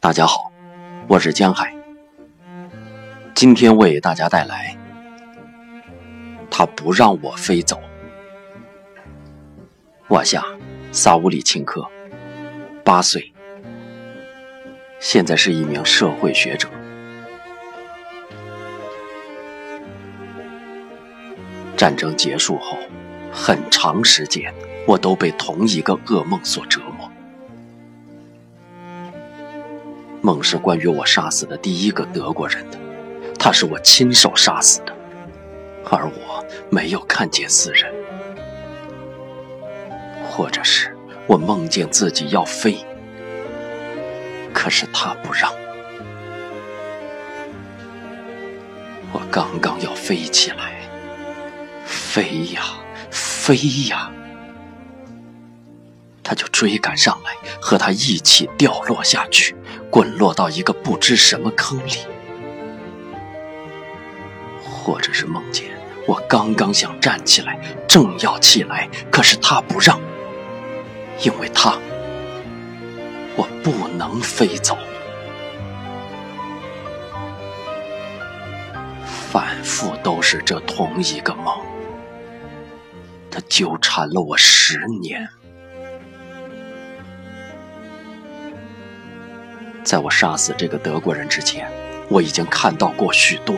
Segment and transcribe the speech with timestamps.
[0.00, 0.52] 大家好，
[1.08, 1.74] 我是江海。
[3.34, 4.76] 今天为大家带来，
[6.48, 7.80] 他不让我飞走。
[10.10, 10.40] 瓦夏·
[10.92, 11.84] 萨乌里钦科，
[12.84, 13.32] 八岁，
[15.00, 16.68] 现在是一名社会学者。
[21.76, 22.78] 战争结束后，
[23.32, 24.54] 很长时间，
[24.86, 26.80] 我都被同一个噩梦所折
[30.20, 32.78] 梦是关于我杀死的第一个德国人的，
[33.38, 34.92] 他是我亲手杀死的，
[35.90, 37.92] 而我没有看见死人。
[40.24, 42.78] 或者是我梦见自己要飞，
[44.52, 45.52] 可是他不让。
[49.12, 50.80] 我刚刚要飞起来，
[51.84, 52.62] 飞呀
[53.10, 53.56] 飞
[53.88, 54.12] 呀，
[56.22, 59.56] 他就追赶上来，和他一起掉落下去。
[59.90, 61.92] 滚落到一个不知什么坑里，
[64.62, 65.66] 或者是梦见
[66.06, 67.58] 我刚刚想站起来，
[67.88, 70.00] 正要起来，可是他不让，
[71.22, 71.78] 因为他，
[73.36, 74.76] 我不能飞走。
[79.30, 81.54] 反复都是这同一个梦，
[83.30, 85.28] 他纠缠了我十年。
[89.88, 91.66] 在我杀死这个德国人之前，
[92.10, 93.56] 我已经看到过许多。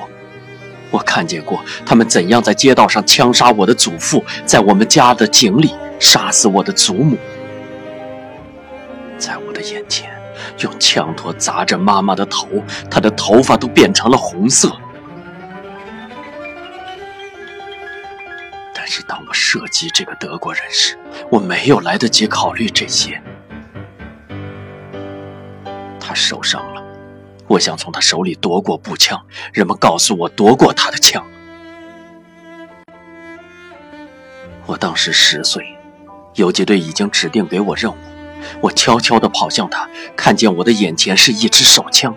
[0.92, 7.18] 我看见过他们怎样在街道上枪杀我的祖父，在我们家的井里杀死我的祖母，
[9.18, 10.08] 在我的眼前
[10.60, 12.46] 用枪托砸着妈妈的头，
[12.88, 14.70] 她的头发都变成了红色。
[18.72, 20.96] 但是当我射击这个德国人时，
[21.28, 23.20] 我没有来得及考虑这些。
[26.20, 26.82] 受伤了，
[27.48, 29.20] 我想从他手里夺过步枪。
[29.52, 31.26] 人们告诉我夺过他的枪。
[34.66, 35.76] 我当时十岁，
[36.34, 37.96] 游击队已经指定给我任务。
[38.60, 42.14] 我悄悄地跑向他，看见我的眼前是一支手枪，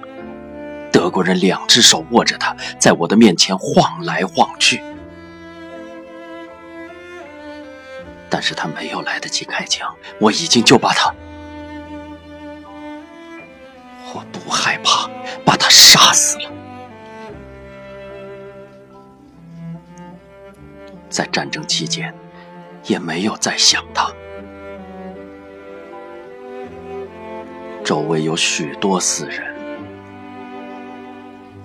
[0.91, 4.81] 德国人两只手握着它，在我的面前晃来晃去。
[8.29, 11.13] 但是他没有来得及开枪，我已经就把他。
[14.13, 15.09] 我不害怕
[15.43, 16.51] 把他杀死了。
[21.09, 22.13] 在战争期间，
[22.85, 24.11] 也没有再想他。
[27.83, 29.53] 周围有许多死人，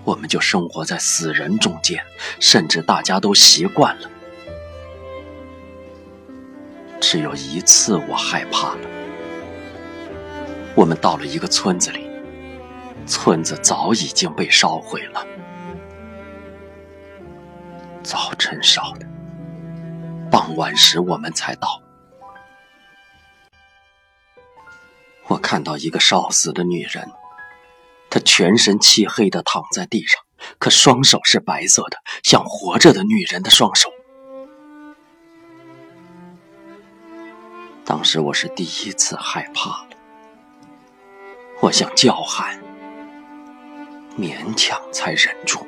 [0.04, 2.02] 我们就生活在死人中间，
[2.40, 4.10] 甚至大家都习惯了。
[7.00, 8.80] 只有一次我害怕了。
[10.74, 12.07] 我们到了一个村子里。
[13.08, 15.26] 村子早已经被烧毁了。
[18.04, 19.06] 早晨烧的，
[20.30, 21.82] 傍晚时我们才到。
[25.26, 27.10] 我看到一个烧死的女人，
[28.08, 30.22] 她全身漆黑的躺在地上，
[30.58, 33.90] 可双手是白色的，像活着的女人的双手。
[37.84, 39.88] 当时我是第一次害怕了，
[41.60, 42.67] 我想叫喊。
[44.18, 45.64] 勉强才忍住。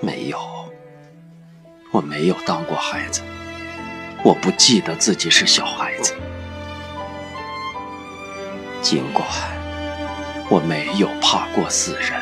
[0.00, 0.38] 没有，
[1.90, 3.20] 我没有当过孩子，
[4.22, 6.14] 我不记得自己是小孩子。
[8.80, 9.28] 尽管
[10.48, 12.18] 我没有怕过死人，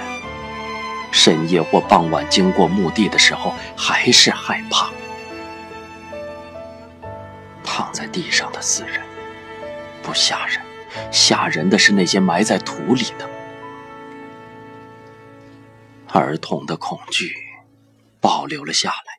[1.12, 4.90] 深夜或傍晚经过墓地的时候，还是害怕。
[7.62, 9.00] 躺在地上的死人
[10.02, 10.60] 不吓人。
[11.10, 13.28] 吓人的是那些埋在土里的
[16.08, 17.36] 儿童的恐惧，
[18.20, 19.18] 保留了下来。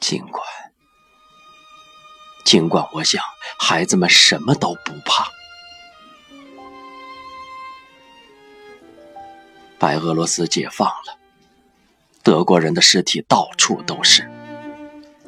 [0.00, 0.42] 尽管，
[2.44, 3.22] 尽管我想
[3.58, 5.28] 孩子们什么都不怕。
[9.78, 11.18] 白俄罗斯解放了，
[12.22, 14.28] 德国人的尸体到处都是。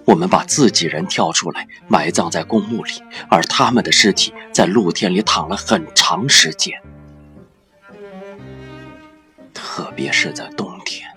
[0.05, 2.93] 我们把自己人挑出来埋葬在公墓里，
[3.29, 6.75] 而他们的尸体在露天里躺了很长时间。
[9.55, 11.09] 特别是在冬天，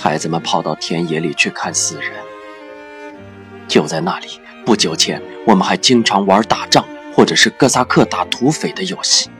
[0.00, 2.12] 孩子们跑到田野里去看死人。
[3.66, 6.84] 就在那里，不久前我们还经常玩打仗
[7.14, 9.30] 或者是哥萨克打土匪的游戏。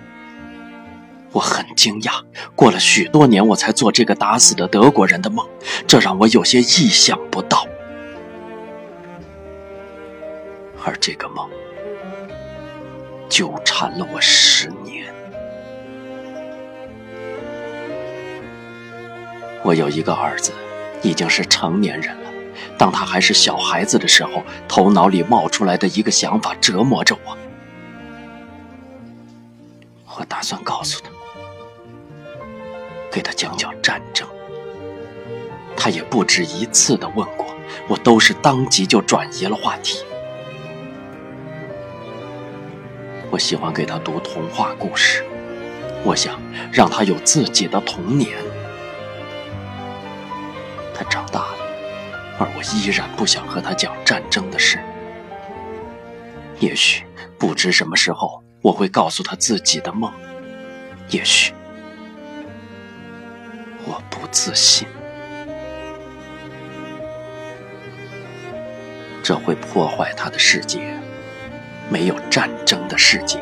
[1.34, 2.22] 我很惊讶，
[2.54, 5.44] 过了许多年，我才做这个打死的德国人的梦，
[5.84, 7.66] 这让我有些意想不到。
[10.84, 11.50] 而这个梦
[13.28, 15.12] 纠缠了我十年。
[19.64, 20.52] 我有一个儿子，
[21.02, 22.30] 已经是成年人了。
[22.78, 27.36] 当他还是小孩子的时候，头脑里冒出来的一个想法折磨着我。
[30.16, 31.03] 我打算告诉他，
[33.14, 34.26] 给他讲讲战争。
[35.76, 37.46] 他也不止一次的问过
[37.86, 40.04] 我，都是当即就转移了话题。
[43.30, 45.24] 我喜欢给他读童话故事，
[46.04, 46.40] 我想
[46.72, 48.36] 让他有自己的童年。
[50.92, 51.58] 他长大了，
[52.40, 54.80] 而我依然不想和他讲战争的事。
[56.58, 57.04] 也许
[57.38, 60.12] 不知什么时候我会告诉他自己的梦，
[61.10, 61.53] 也许
[64.34, 64.88] 自信。
[69.22, 70.80] 这会破坏他的世界，
[71.88, 73.38] 没有战争的世界。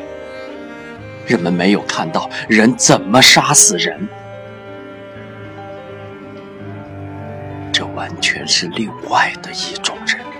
[1.26, 4.06] 人们没有看到人怎么杀死人，
[7.72, 10.31] 这完全是另外的一种人。